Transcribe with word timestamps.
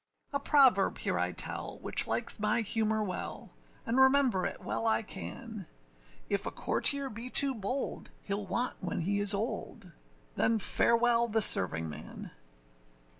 A 0.33 0.39
proverb 0.39 0.97
here 0.97 1.19
I 1.19 1.31
tell, 1.31 1.77
which 1.77 2.07
likes 2.07 2.39
my 2.39 2.61
humour 2.61 3.03
well, 3.03 3.51
And 3.85 3.99
remember 3.99 4.47
it 4.47 4.63
well 4.63 4.87
I 4.87 5.03
can, 5.03 5.67
If 6.27 6.47
a 6.47 6.49
courtier 6.49 7.07
be 7.07 7.29
too 7.29 7.53
bold, 7.53 8.09
heâll 8.27 8.47
want 8.47 8.77
when 8.81 9.01
he 9.01 9.19
is 9.19 9.35
old. 9.35 9.91
Then 10.33 10.57
farewell 10.57 11.27
the 11.27 11.39
servingman. 11.39 12.31